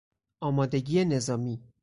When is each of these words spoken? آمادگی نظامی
آمادگی 0.41 1.05
نظامی 1.05 1.63